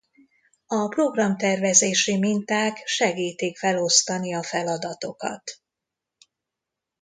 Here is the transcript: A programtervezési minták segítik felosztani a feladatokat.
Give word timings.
A 0.67 0.87
programtervezési 0.87 2.17
minták 2.17 2.81
segítik 2.85 3.57
felosztani 3.57 4.35
a 4.35 4.43
feladatokat. 4.43 5.43